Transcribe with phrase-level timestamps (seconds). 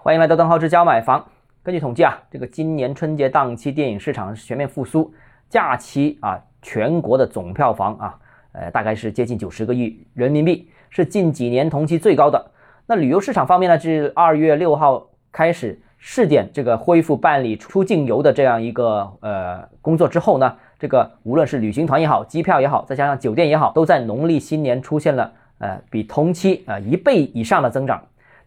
[0.00, 1.26] 欢迎来到邓浩之教买房。
[1.60, 5.12] 根据统计啊，这个今年春节档期电影市场全面复苏，
[5.48, 8.18] 假期啊，全国的总票房啊，
[8.52, 12.52] 呃，大概是接近九十个亿人民币，是近几年同期最高的。
[12.86, 28.00] 那旅游市场方面呢，自二月六号开始试点这个恢复办理出境游的这样一个呃工作之后呢，这个无论是旅行团也好，机票也好，再加上酒店也好，都在农历新年出现了呃比同期啊一倍以上的增长。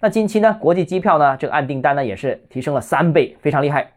[0.03, 3.87] 那近期呢，国际机票呢，这个按订单呢也是提升了三倍，非常厉害。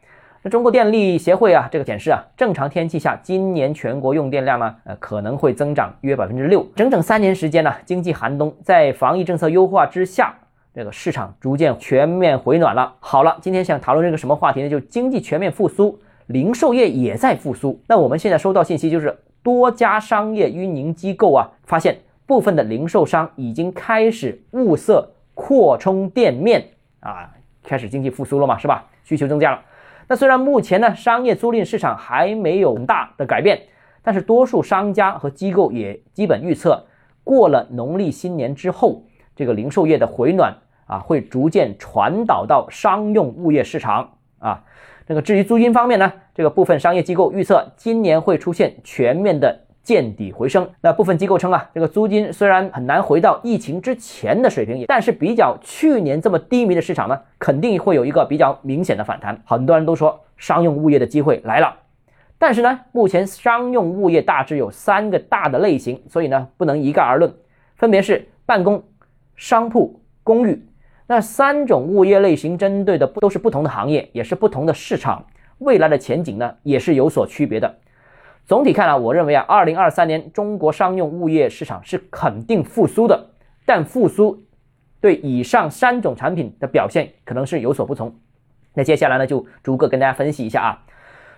[0.43, 6.63] 那中国电力协会啊，这个显示啊，正常天气下，今年全国用电量呢，呃，可能会增长约百分之六。
[6.77, 10.35] 整整三年时间呢，经济寒冬，在防疫政策优化之下，
[10.75, 12.93] 这个市场逐渐全面回暖了。
[13.01, 14.69] 好了，今天想讨论这个什么话题呢？
[14.69, 17.81] 就经济全面复苏，零售业也在复苏。
[17.89, 21.97] 那我们现在收到信息，就是多家商业运营机构啊，发现
[22.27, 25.13] 部分的零售商已经开始物色。
[25.35, 26.65] 扩充店面
[27.01, 27.31] 啊，
[27.63, 28.87] 开始经济复苏了嘛，是吧？
[29.03, 29.61] 需求增加了。
[30.07, 33.61] 那虽然目前呢，商业租赁市场还没有很大的改变，
[34.03, 36.87] 但是多数商家和机构也基本预测，
[37.23, 39.03] 过了农历新年之后，
[39.35, 40.55] 这个零售业的回暖
[40.87, 44.65] 啊，会逐渐传导到商用物业市场啊。
[45.07, 49.61] 那个至于租金方面呢，这个部分商业机构预测，今年会出现全面的。
[49.85, 59.39] 见底回升，那部分机构称啊，这个租金虽然很难回到疫情之前的水平，但是比较去年这么低迷的市场呢，肯定会有一个比较明显的反弹。
[59.45, 61.77] 很多人都说商用物业的机会来了，
[62.39, 67.33] 但是呢，目前商用物业大致有三个大的类型，所以呢，不能一概而论，
[67.77, 68.83] 分别是办公、
[69.37, 70.67] 商铺、公寓。
[71.07, 75.27] 那三种物业类型针对的不都是不同的行业，也是不同的市场，
[75.59, 77.75] 未来的前景呢，也是有所区别的。
[78.47, 83.31] 总体看来，我认为啊，二零二三年中国商用物业市场是肯定复苏的，
[83.65, 84.45] 但复苏
[85.01, 88.15] 对以上三种产品的表现可能是有所不同。
[88.75, 90.83] 那接下来呢，就逐个跟大家分析一下啊。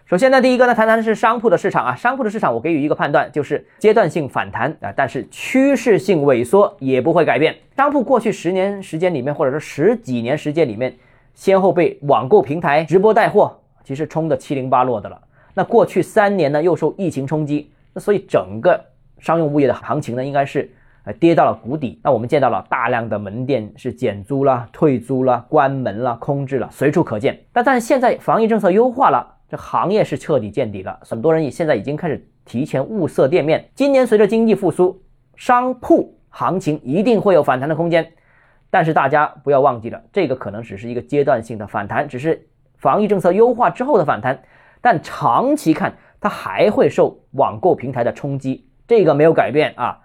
[0.05, 1.95] 首先呢，第一个呢，谈谈的是商铺的市场啊。
[1.95, 7.55] 商铺的市场，我给予一个判断，就是阶段性反弹啊，但是趋势性萎缩也不会改变。
[7.77, 10.93] 商铺过去十年时间里面，或者说十几年时间里面，
[11.35, 15.21] 先后被网购平台直播带货，其实冲得七零八落的了。
[15.59, 18.79] 那过去三年呢，又受疫情冲击，那所以整个
[19.19, 20.71] 商用物业的行情呢，应该是
[21.05, 21.99] 呃跌到了谷底。
[22.05, 27.41] 那我们见到了大量的门店是减租了、退租了、关门了、空置了，随处可见。
[27.55, 31.01] 但但是现在防疫政策优化了，这行业是彻底见底了。
[31.01, 33.67] 很多人也现在已经开始提前物色店面。
[33.75, 35.03] 今年随着经济复苏，
[35.37, 38.07] 商铺行情一定会有反弹的空间。
[38.69, 42.47] 但是大家不要忘记了，这个可能只是一个阶段性的反弹，只是
[42.77, 44.39] 防疫政策优化之后的反弹。
[44.87, 49.99] 但长期看，它还会受网购平台的冲击，这个没有改变啊。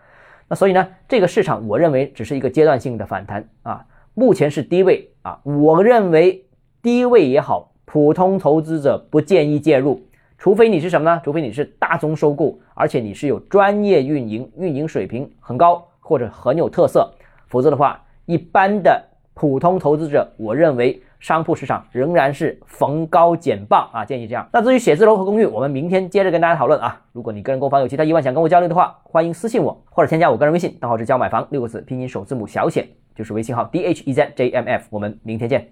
[0.47, 5.39] 那所以呢，这个市场我认为只是一个阶段性的反弹啊，目前是低位啊。
[5.43, 6.43] 我认为
[6.81, 10.01] 低位也好，普通投资者不建议介入，
[10.39, 11.21] 除非你是什么呢？
[11.23, 17.07] 除非你是大宗收购，而且你是有专业运营，运营水平很高或者很有特色，
[17.45, 18.99] 否则的话，一般的
[19.33, 21.01] 普通投资者，我认为。
[21.21, 24.49] 商铺市场仍然是逢高减磅啊，建议这样。
[24.51, 26.99] 那至于写字楼和公寓，我们明天接着跟大家讨论啊。
[27.11, 34.87] 如果你个人购房有其他疑问想跟我交流的话，欢迎私信我或者添加我个人微信，账号是教买房六个字拼音首字母小写，就是微信号 d h e z j m f。
[34.89, 35.67] 我们明天见。